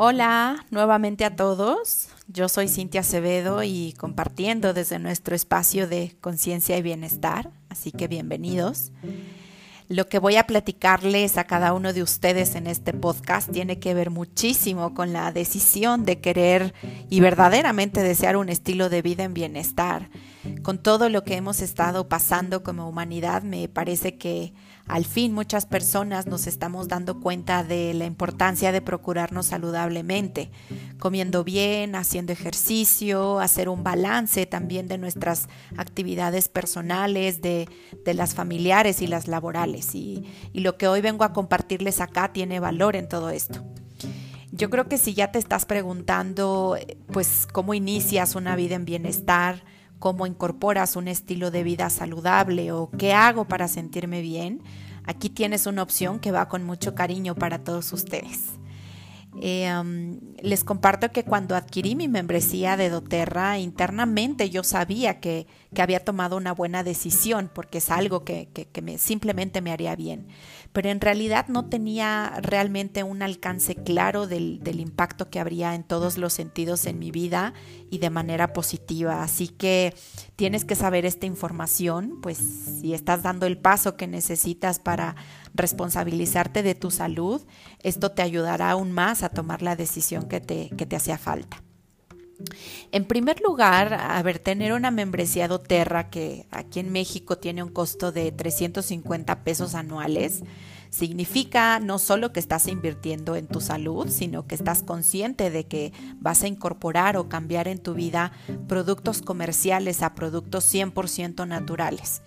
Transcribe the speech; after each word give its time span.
Hola 0.00 0.64
nuevamente 0.70 1.24
a 1.24 1.34
todos. 1.34 2.10
Yo 2.28 2.48
soy 2.48 2.68
Cintia 2.68 3.00
Acevedo 3.00 3.64
y 3.64 3.96
compartiendo 3.98 4.72
desde 4.72 5.00
nuestro 5.00 5.34
espacio 5.34 5.88
de 5.88 6.14
conciencia 6.20 6.76
y 6.76 6.82
bienestar, 6.82 7.50
así 7.68 7.90
que 7.90 8.06
bienvenidos. 8.06 8.92
Lo 9.88 10.06
que 10.06 10.20
voy 10.20 10.36
a 10.36 10.46
platicarles 10.46 11.36
a 11.36 11.48
cada 11.48 11.72
uno 11.72 11.92
de 11.92 12.04
ustedes 12.04 12.54
en 12.54 12.68
este 12.68 12.92
podcast 12.92 13.50
tiene 13.50 13.80
que 13.80 13.92
ver 13.92 14.10
muchísimo 14.10 14.94
con 14.94 15.12
la 15.12 15.32
decisión 15.32 16.04
de 16.04 16.20
querer 16.20 16.74
y 17.10 17.18
verdaderamente 17.18 18.00
desear 18.00 18.36
un 18.36 18.50
estilo 18.50 18.90
de 18.90 19.02
vida 19.02 19.24
en 19.24 19.34
bienestar. 19.34 20.10
Con 20.62 20.78
todo 20.78 21.08
lo 21.08 21.24
que 21.24 21.36
hemos 21.36 21.60
estado 21.60 22.08
pasando 22.08 22.62
como 22.62 22.88
humanidad, 22.88 23.42
me 23.42 23.68
parece 23.68 24.16
que 24.16 24.52
al 24.86 25.04
fin 25.04 25.32
muchas 25.32 25.66
personas 25.66 26.26
nos 26.26 26.46
estamos 26.46 26.88
dando 26.88 27.20
cuenta 27.20 27.62
de 27.62 27.92
la 27.94 28.06
importancia 28.06 28.72
de 28.72 28.80
procurarnos 28.80 29.46
saludablemente, 29.46 30.50
comiendo 30.98 31.44
bien, 31.44 31.94
haciendo 31.94 32.32
ejercicio, 32.32 33.38
hacer 33.40 33.68
un 33.68 33.84
balance 33.84 34.46
también 34.46 34.88
de 34.88 34.98
nuestras 34.98 35.48
actividades 35.76 36.48
personales, 36.48 37.42
de, 37.42 37.68
las 38.06 38.34
familiares 38.34 39.02
y 39.02 39.06
las 39.06 39.28
laborales. 39.28 39.94
Y, 39.94 40.24
y 40.52 40.60
lo 40.60 40.78
que 40.78 40.88
hoy 40.88 41.02
vengo 41.02 41.24
a 41.24 41.32
compartirles 41.34 42.00
acá 42.00 42.32
tiene 42.32 42.58
valor 42.58 42.96
en 42.96 43.08
todo 43.08 43.30
esto. 43.30 43.62
Yo 44.50 44.70
creo 44.70 44.88
que 44.88 44.96
si 44.96 45.12
ya 45.12 45.30
te 45.30 45.38
estás 45.38 45.66
preguntando, 45.66 46.78
pues, 47.12 47.46
cómo 47.52 47.74
inicias 47.74 48.34
una 48.34 48.56
vida 48.56 48.74
en 48.74 48.86
bienestar, 48.86 49.62
cómo 49.98 50.26
incorporas 50.26 50.96
un 50.96 51.08
estilo 51.08 51.50
de 51.50 51.62
vida 51.62 51.90
saludable 51.90 52.72
o 52.72 52.90
qué 52.90 53.12
hago 53.12 53.46
para 53.46 53.68
sentirme 53.68 54.20
bien, 54.20 54.62
aquí 55.04 55.30
tienes 55.30 55.66
una 55.66 55.82
opción 55.82 56.20
que 56.20 56.32
va 56.32 56.48
con 56.48 56.64
mucho 56.64 56.94
cariño 56.94 57.34
para 57.34 57.58
todos 57.58 57.92
ustedes. 57.92 58.58
Eh, 59.40 60.18
les 60.42 60.64
comparto 60.64 61.12
que 61.12 61.24
cuando 61.24 61.54
adquirí 61.54 61.94
mi 61.94 62.08
membresía 62.08 62.76
de 62.76 62.90
doTERRA, 62.90 63.58
internamente 63.58 64.50
yo 64.50 64.64
sabía 64.64 65.20
que, 65.20 65.46
había 65.78 66.04
tomado 66.04 66.36
una 66.36 66.52
buena 66.52 66.82
decisión 66.82 67.50
porque 67.54 67.78
es 67.78 67.90
algo 67.90 68.24
que, 68.24 68.48
me, 68.82 68.98
simplemente 68.98 69.60
me 69.60 69.70
haría 69.70 69.94
bien. 69.94 70.26
Pero 70.72 70.90
en 70.90 71.00
realidad 71.00 71.48
no 71.48 71.66
tenía 71.66 72.38
realmente 72.42 73.02
un 73.02 73.22
alcance 73.22 73.74
claro 73.74 74.26
del, 74.26 74.60
del 74.60 74.80
impacto 74.80 75.30
que 75.30 75.40
habría 75.40 75.74
en 75.74 75.82
todos 75.82 76.18
los 76.18 76.32
sentidos 76.32 76.86
en 76.86 76.98
mi 76.98 77.10
vida 77.10 77.54
y 77.90 77.98
de 77.98 78.10
manera 78.10 78.52
positiva. 78.52 79.22
Así 79.22 79.48
que 79.48 79.94
tienes 80.36 80.64
que 80.64 80.74
saber 80.74 81.06
esta 81.06 81.26
información, 81.26 82.20
pues 82.20 82.38
si 82.38 82.94
estás 82.94 83.22
dando 83.22 83.46
el 83.46 83.58
paso 83.58 83.96
que 83.96 84.06
necesitas 84.06 84.78
para 84.78 85.16
responsabilizarte 85.54 86.62
de 86.62 86.74
tu 86.74 86.90
salud, 86.90 87.42
esto 87.82 88.12
te 88.12 88.22
ayudará 88.22 88.70
aún 88.70 88.92
más 88.92 89.22
a 89.22 89.30
tomar 89.30 89.62
la 89.62 89.76
decisión 89.76 90.28
que 90.28 90.40
te, 90.40 90.70
que 90.76 90.86
te 90.86 90.96
hacía 90.96 91.18
falta. 91.18 91.62
En 92.92 93.04
primer 93.04 93.40
lugar, 93.40 93.94
a 93.94 94.22
ver, 94.22 94.38
tener 94.38 94.72
una 94.72 94.90
membresía 94.90 95.48
doTERRA 95.48 96.08
que 96.08 96.46
aquí 96.50 96.80
en 96.80 96.92
México 96.92 97.36
tiene 97.38 97.62
un 97.62 97.70
costo 97.70 98.12
de 98.12 98.30
350 98.30 99.42
pesos 99.42 99.74
anuales, 99.74 100.44
significa 100.90 101.80
no 101.80 101.98
solo 101.98 102.32
que 102.32 102.40
estás 102.40 102.68
invirtiendo 102.68 103.36
en 103.36 103.46
tu 103.46 103.60
salud, 103.60 104.08
sino 104.08 104.46
que 104.46 104.54
estás 104.54 104.82
consciente 104.82 105.50
de 105.50 105.66
que 105.66 105.92
vas 106.18 106.42
a 106.42 106.48
incorporar 106.48 107.16
o 107.16 107.28
cambiar 107.28 107.68
en 107.68 107.78
tu 107.78 107.94
vida 107.94 108.32
productos 108.68 109.20
comerciales 109.20 110.02
a 110.02 110.14
productos 110.14 110.72
100% 110.72 111.46
naturales. 111.46 112.22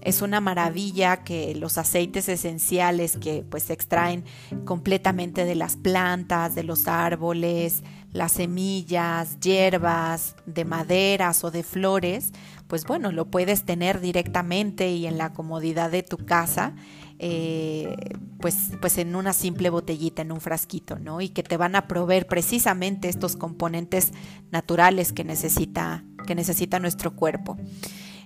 Es 0.00 0.20
una 0.20 0.40
maravilla 0.40 1.18
que 1.22 1.54
los 1.54 1.78
aceites 1.78 2.28
esenciales 2.28 3.16
que 3.16 3.44
pues 3.48 3.62
se 3.64 3.72
extraen 3.72 4.24
completamente 4.64 5.44
de 5.44 5.54
las 5.54 5.76
plantas, 5.76 6.56
de 6.56 6.64
los 6.64 6.88
árboles, 6.88 7.84
las 8.12 8.32
semillas, 8.32 9.40
hierbas, 9.40 10.36
de 10.46 10.64
maderas 10.64 11.44
o 11.44 11.50
de 11.50 11.62
flores, 11.62 12.32
pues 12.66 12.84
bueno, 12.84 13.12
lo 13.12 13.26
puedes 13.26 13.64
tener 13.64 14.00
directamente 14.00 14.90
y 14.90 15.06
en 15.06 15.18
la 15.18 15.32
comodidad 15.32 15.90
de 15.90 16.02
tu 16.02 16.18
casa, 16.18 16.74
eh, 17.18 17.94
pues, 18.40 18.72
pues 18.80 18.98
en 18.98 19.14
una 19.14 19.32
simple 19.32 19.70
botellita, 19.70 20.22
en 20.22 20.32
un 20.32 20.40
frasquito, 20.40 20.98
¿no? 20.98 21.20
Y 21.20 21.28
que 21.28 21.42
te 21.42 21.56
van 21.56 21.76
a 21.76 21.86
proveer 21.86 22.26
precisamente 22.26 23.08
estos 23.08 23.36
componentes 23.36 24.12
naturales 24.50 25.12
que 25.12 25.24
necesita, 25.24 26.04
que 26.26 26.34
necesita 26.34 26.78
nuestro 26.78 27.14
cuerpo. 27.14 27.56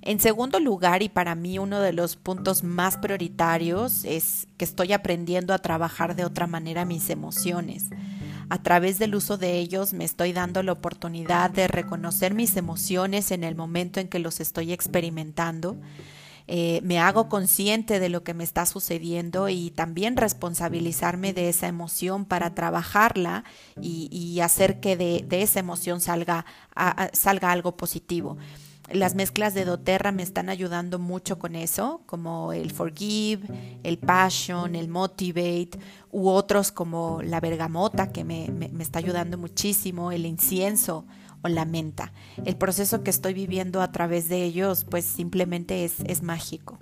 En 0.02 0.20
segundo 0.20 0.60
lugar, 0.60 1.02
y 1.02 1.08
para 1.08 1.34
mí 1.34 1.58
uno 1.58 1.80
de 1.80 1.92
los 1.92 2.14
puntos 2.14 2.62
más 2.62 2.96
prioritarios, 2.96 4.04
es 4.04 4.46
que 4.56 4.64
estoy 4.64 4.92
aprendiendo 4.92 5.52
a 5.52 5.58
trabajar 5.58 6.14
de 6.14 6.24
otra 6.24 6.46
manera 6.46 6.84
mis 6.84 7.10
emociones. 7.10 7.90
A 8.48 8.62
través 8.62 8.98
del 8.98 9.14
uso 9.14 9.38
de 9.38 9.58
ellos 9.58 9.92
me 9.92 10.04
estoy 10.04 10.32
dando 10.32 10.62
la 10.62 10.72
oportunidad 10.72 11.50
de 11.50 11.66
reconocer 11.66 12.32
mis 12.32 12.56
emociones 12.56 13.30
en 13.32 13.42
el 13.42 13.56
momento 13.56 13.98
en 13.98 14.08
que 14.08 14.20
los 14.20 14.40
estoy 14.40 14.72
experimentando. 14.72 15.76
Eh, 16.48 16.80
me 16.84 17.00
hago 17.00 17.28
consciente 17.28 17.98
de 17.98 18.08
lo 18.08 18.22
que 18.22 18.32
me 18.32 18.44
está 18.44 18.66
sucediendo 18.66 19.48
y 19.48 19.70
también 19.72 20.16
responsabilizarme 20.16 21.32
de 21.32 21.48
esa 21.48 21.66
emoción 21.66 22.24
para 22.24 22.54
trabajarla 22.54 23.42
y, 23.80 24.38
hacer 24.40 24.78
que 24.78 24.96
de, 24.96 25.26
esa 25.30 25.58
emoción 25.58 26.00
salga, 26.00 26.46
salga 27.12 27.50
algo 27.50 27.76
positivo. 27.76 28.36
Las 28.92 29.16
mezclas 29.16 29.54
de 29.54 29.64
doTERRA 29.64 30.12
me 30.12 30.22
están 30.22 30.48
ayudando 30.48 30.98
mucho 30.98 31.38
con 31.38 31.56
eso, 31.56 32.02
como 32.06 32.52
el 32.52 32.70
Forgive, 32.70 33.48
el 33.82 33.98
Passion, 33.98 34.76
el 34.76 34.88
Motivate, 34.88 35.78
u 36.12 36.28
otros 36.28 36.70
como 36.70 37.20
la 37.22 37.40
bergamota, 37.40 38.12
que 38.12 38.24
me, 38.24 38.48
está 38.78 39.00
ayudando 39.00 39.38
muchísimo, 39.38 40.12
el 40.12 40.24
incienso 40.24 41.04
o 41.42 41.48
la 41.48 41.64
menta. 41.64 42.12
El 42.44 42.56
proceso 42.56 43.02
que 43.02 43.10
estoy 43.10 43.34
viviendo 43.34 43.82
a 43.82 43.90
través 43.90 44.28
de 44.28 44.44
ellos, 44.44 44.84
pues 44.88 45.04
simplemente 45.04 45.84
es, 45.84 46.00
es 46.06 46.22
mágico. 46.22 46.78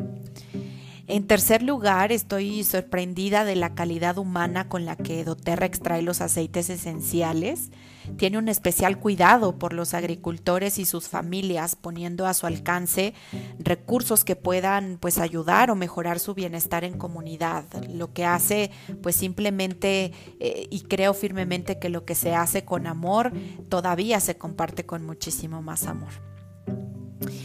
En 1.06 1.26
tercer 1.26 1.62
lugar, 1.62 2.12
estoy 2.12 2.64
sorprendida 2.64 3.44
de 3.44 3.56
la 3.56 3.74
calidad 3.74 4.16
humana 4.16 4.70
con 4.70 4.86
la 4.86 4.96
que 4.96 5.22
doTERRA 5.22 5.66
extrae 5.66 6.00
los 6.00 6.22
aceites 6.22 6.70
esenciales. 6.70 7.70
Tiene 8.16 8.38
un 8.38 8.48
especial 8.48 8.98
cuidado 8.98 9.58
por 9.58 9.74
los 9.74 9.92
agricultores 9.92 10.78
y 10.78 10.86
sus 10.86 11.08
familias, 11.08 11.76
poniendo 11.76 12.26
a 12.26 12.32
su 12.32 12.46
alcance 12.46 13.12
recursos 13.58 14.24
que 14.24 14.34
puedan 14.34 14.96
pues 14.98 15.18
ayudar 15.18 15.70
o 15.70 15.74
mejorar 15.74 16.18
su 16.20 16.32
bienestar 16.32 16.84
en 16.84 16.96
comunidad. 16.96 17.66
Lo 17.92 18.14
que 18.14 18.24
hace 18.24 18.70
pues 19.02 19.14
simplemente 19.14 20.12
eh, 20.40 20.66
y 20.70 20.82
creo 20.84 21.12
firmemente 21.12 21.78
que 21.78 21.90
lo 21.90 22.06
que 22.06 22.14
se 22.14 22.34
hace 22.34 22.64
con 22.64 22.86
amor 22.86 23.30
todavía 23.68 24.20
se 24.20 24.38
comparte 24.38 24.86
con 24.86 25.04
muchísimo 25.04 25.60
más 25.60 25.86
amor. 25.86 26.12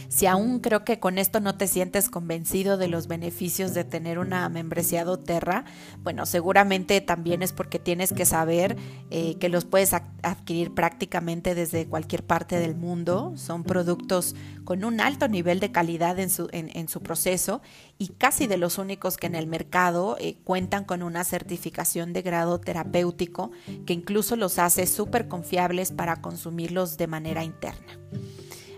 Si 0.08 0.26
aún 0.26 0.58
creo 0.60 0.84
que 0.84 0.98
con 0.98 1.18
esto 1.18 1.40
no 1.40 1.56
te 1.56 1.66
sientes 1.66 2.10
convencido 2.10 2.76
de 2.76 2.88
los 2.88 3.06
beneficios 3.06 3.74
de 3.74 3.84
tener 3.84 4.18
una 4.18 4.48
membresía 4.48 5.04
doTERRA, 5.04 5.64
bueno, 6.02 6.26
seguramente 6.26 7.00
también 7.00 7.42
es 7.42 7.52
porque 7.52 7.78
tienes 7.78 8.12
que 8.12 8.26
saber 8.26 8.76
eh, 9.10 9.36
que 9.38 9.48
los 9.48 9.64
puedes 9.64 9.92
adquirir 9.94 10.74
prácticamente 10.74 11.54
desde 11.54 11.86
cualquier 11.86 12.24
parte 12.24 12.58
del 12.58 12.74
mundo. 12.74 13.32
Son 13.36 13.62
productos 13.62 14.34
con 14.64 14.84
un 14.84 15.00
alto 15.00 15.28
nivel 15.28 15.60
de 15.60 15.72
calidad 15.72 16.18
en 16.18 16.28
su, 16.28 17.00
proceso 17.00 17.62
y 17.98 18.08
casi 18.08 18.46
de 18.46 18.58
los 18.58 18.78
únicos 18.78 19.16
que 19.16 19.26
en 19.26 19.34
el 19.34 19.46
mercado 19.46 20.16
eh, 20.18 20.36
cuentan 20.44 20.84
con 20.84 21.02
una 21.02 21.24
certificación 21.24 22.12
de 22.12 22.22
grado 22.22 22.60
terapéutico 22.60 23.52
que 23.86 23.94
incluso 23.94 24.36
los 24.36 24.58
hace 24.58 24.86
súper 24.86 25.28
confiables 25.28 25.92
para 25.92 26.20
consumirlos 26.20 26.98
de 26.98 27.06
manera 27.06 27.42
interna 27.42 27.98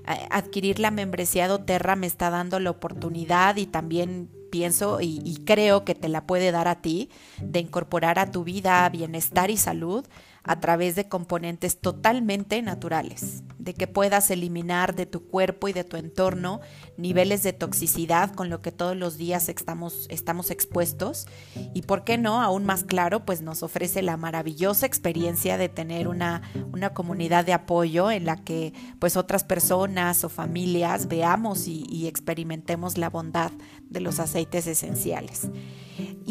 adquirir 0.04 0.78
la 0.78 0.90
membresía 0.90 1.48
doTERRA 1.48 1.96
me 1.96 2.06
está 2.06 2.30
dando 2.30 2.58
la 2.60 2.70
oportunidad 2.70 3.56
y 3.56 3.66
también 3.66 4.30
pienso 4.50 5.00
y, 5.00 5.22
y, 5.24 5.36
creo 5.44 5.84
que 5.84 5.94
te 5.94 6.08
la 6.08 6.26
puede 6.26 6.50
dar 6.50 6.68
a 6.68 6.82
ti 6.82 7.08
de 7.40 7.60
incorporar 7.60 8.18
a 8.18 8.30
tu 8.30 8.44
vida 8.44 8.86
bienestar 8.90 9.50
y 9.50 9.56
salud 9.56 10.04
a 10.44 10.58
través 10.60 10.96
de 10.96 11.08
componentes 11.08 11.78
totalmente 11.78 12.60
naturales, 12.62 13.42
de 13.58 13.74
que 13.74 13.86
puedas 13.86 14.30
eliminar 14.30 14.94
de 14.94 15.06
tu 15.06 15.26
cuerpo 15.26 15.68
y 15.68 15.72
de 15.72 15.84
tu 15.84 15.96
entorno 15.96 16.60
niveles 16.96 17.42
de 17.42 17.52
toxicidad 17.52 18.34
con 18.34 18.50
lo 18.50 18.60
que 18.60 18.72
todos 18.72 18.96
los 18.96 19.16
días 19.16 19.48
estamos, 19.48 20.06
estamos 20.10 20.50
expuestos 20.50 21.26
y, 21.74 21.82
¿por 21.82 22.04
qué 22.04 22.18
no? 22.18 22.42
Aún 22.42 22.64
más 22.64 22.84
claro, 22.84 23.24
pues 23.24 23.42
nos 23.42 23.62
ofrece 23.62 24.02
la 24.02 24.16
maravillosa 24.16 24.86
experiencia 24.86 25.58
de 25.58 25.68
tener 25.68 26.08
una, 26.08 26.42
una 26.72 26.92
comunidad 26.92 27.44
de 27.44 27.52
apoyo 27.52 28.10
en 28.10 28.24
la 28.24 28.36
que 28.36 28.72
pues 28.98 29.16
otras 29.16 29.44
personas 29.44 30.24
o 30.24 30.28
familias 30.28 31.06
veamos 31.08 31.68
y, 31.68 31.86
y 31.88 32.08
experimentemos 32.08 32.98
la 32.98 33.10
bondad 33.10 33.52
de 33.88 34.00
los 34.00 34.18
aceites 34.18 34.66
esenciales. 34.66 35.48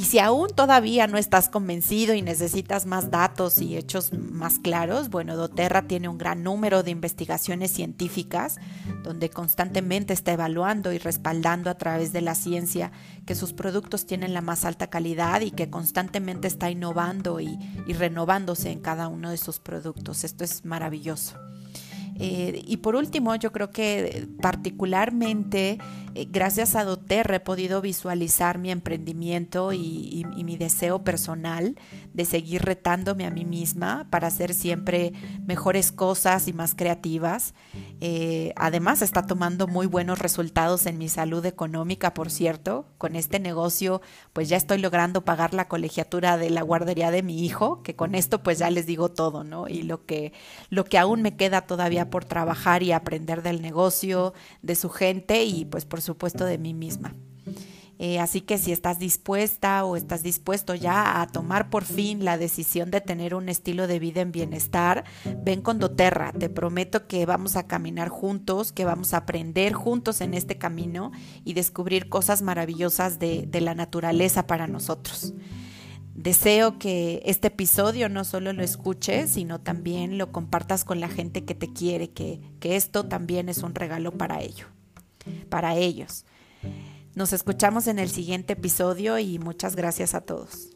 Y 0.02 0.06
si 0.06 0.18
aún 0.18 0.48
todavía 0.48 1.06
no 1.06 1.20
estás 1.20 1.48
convencido 1.48 2.16
y 2.16 2.24
necesitas 2.24 2.88
más 2.88 3.12
datos 3.12 3.62
y 3.62 3.78
hechos 3.78 4.12
más 4.14 4.58
claros, 4.58 5.12
bueno, 5.12 5.36
doTERRA 5.36 5.84
tiene 5.84 6.10
un 6.10 6.18
gran 6.18 6.42
número 6.42 6.82
de 6.82 6.90
investigaciones 6.90 7.70
científicas 7.70 8.58
donde 9.04 9.30
constantemente 9.30 10.14
está 10.14 10.32
evaluando 10.32 10.92
y 10.92 10.98
respaldando 10.98 11.70
a 11.70 11.78
través 11.78 12.14
de 12.14 12.22
la 12.22 12.34
ciencia 12.34 12.92
que 13.28 13.36
sus 13.36 13.54
productos 13.54 14.08
tienen 14.08 14.34
la 14.34 14.42
más 14.42 14.66
alta 14.66 14.90
calidad 14.90 15.42
y 15.42 15.52
que 15.52 15.70
constantemente 15.70 16.48
está 16.48 16.72
innovando 16.72 17.40
y, 17.40 17.60
renovándose 17.88 18.72
en 18.72 18.80
cada 18.80 19.08
uno 19.08 19.30
de 19.30 19.38
sus 19.38 19.60
productos. 19.60 20.24
Esto 20.24 20.44
es 20.44 20.66
maravilloso. 20.66 21.38
Eh, 22.24 22.62
y 22.68 22.78
por 22.78 22.96
último, 22.96 23.34
yo 23.36 23.52
creo 23.52 23.72
que 23.72 24.28
particularmente 24.40 25.80
eh, 26.14 26.28
gracias 26.30 26.76
a 26.76 26.84
doTERRA 26.84 27.38
he 27.38 27.40
podido 27.40 27.82
visualizar 27.82 28.58
mi 28.58 28.70
emprendimiento 28.70 29.72
y, 29.74 30.26
mi 30.42 30.58
deseo 30.58 31.04
personal 31.04 31.76
de 32.14 32.26
seguir 32.26 32.64
retándome 32.64 33.26
a 33.26 33.30
mí 33.30 33.46
misma 33.46 34.08
para 34.10 34.28
hacer 34.28 34.56
siempre 34.56 35.14
mejores 35.46 35.92
cosas 35.92 36.48
y 36.48 36.54
más 36.54 36.74
creativas. 36.74 37.54
Eh, 38.02 38.54
además, 38.56 39.04
está 39.04 39.28
tomando 39.28 39.68
muy 39.68 39.86
buenos 39.86 40.18
resultados 40.20 40.88
en 40.88 40.98
mi 40.98 41.10
salud 41.10 41.46
económica, 41.46 42.14
por 42.16 42.32
cierto. 42.32 42.86
Con 42.98 43.16
este 43.16 43.40
negocio, 43.40 44.02
pues 44.34 44.50
ya 44.50 44.58
estoy 44.58 44.80
logrando 44.80 45.24
pagar 45.24 45.54
la 45.54 45.68
colegiatura 45.68 46.38
de 46.38 46.50
la 46.50 46.64
guardería 46.64 47.12
de 47.12 47.22
mi 47.22 47.46
hijo, 47.46 47.84
que 47.84 47.96
con 47.96 48.16
esto 48.16 48.42
pues 48.42 48.58
ya 48.58 48.70
les 48.72 48.88
digo 48.88 49.10
todo, 49.10 49.44
¿no? 49.44 49.68
Y 49.68 49.84
lo 49.84 50.06
que, 50.06 50.34
lo 50.70 50.86
que 50.86 50.98
aún 50.98 51.22
me 51.22 51.36
queda 51.36 51.62
todavía 51.62 52.10
por 52.12 52.26
trabajar 52.26 52.84
y 52.84 52.92
aprender 52.92 53.42
del 53.42 53.64
negocio, 53.64 54.36
de 54.62 54.76
su 54.76 54.90
gente 54.90 55.44
y 55.44 55.66
pues 55.66 55.86
por 55.86 56.02
supuesto 56.02 56.46
de 56.46 56.60
mí 56.60 56.76
misma. 56.76 57.16
Eh, 58.04 58.18
así 58.18 58.42
que 58.42 58.58
si 58.58 58.72
estás 58.72 58.98
dispuesta 58.98 59.86
o 59.86 59.96
estás 59.96 60.24
dispuesto 60.24 60.74
ya 60.74 61.22
a 61.22 61.28
tomar 61.28 61.70
por 61.70 61.84
fin 61.86 62.26
la 62.26 62.40
decisión 62.40 62.90
de 62.90 63.00
tener 63.00 63.36
un 63.36 63.48
estilo 63.48 63.86
de 63.86 64.00
vida 64.00 64.22
en 64.22 64.32
bienestar, 64.32 65.04
ven 65.44 65.62
con 65.62 65.78
doTERRA. 65.78 66.34
Te 66.34 66.50
prometo 66.50 67.06
que 67.06 67.28
vamos 67.28 67.56
a 67.58 67.68
caminar 67.68 68.10
juntos, 68.10 68.72
que 68.72 68.86
vamos 68.86 69.14
a 69.14 69.18
aprender 69.18 69.74
juntos 69.74 70.22
en 70.22 70.34
este 70.34 70.58
camino 70.58 71.12
y 71.46 71.54
descubrir 71.54 72.10
cosas 72.10 72.42
maravillosas 72.42 73.20
de, 73.20 73.48
la 73.62 73.76
naturaleza 73.76 74.48
para 74.48 74.66
nosotros. 74.66 75.36
Deseo 76.22 76.78
que 76.78 77.24
este 77.26 77.48
episodio 77.48 78.08
no 78.08 78.24
solo 78.26 78.54
lo 78.54 78.62
escuches, 78.62 79.32
sino 79.32 79.60
también 79.60 80.20
lo 80.20 80.32
compartas 80.32 80.84
con 80.84 81.00
la 81.00 81.10
gente 81.10 81.46
que 81.46 81.56
te 81.56 81.74
quiere, 81.74 82.12
que, 82.12 82.40
que 82.60 82.76
esto 82.76 83.08
también 83.08 83.50
es 83.50 83.64
un 83.64 83.74
regalo 83.74 84.12
para 84.12 84.40
ello, 84.42 84.68
para 85.50 85.76
ellos. 85.76 86.26
Nos 87.16 87.34
escuchamos 87.34 87.88
en 87.88 87.98
el 87.98 88.10
siguiente 88.12 88.54
episodio 88.54 89.18
y 89.18 89.40
muchas 89.40 89.76
gracias 89.76 90.14
a 90.14 90.22
todos. 90.22 90.70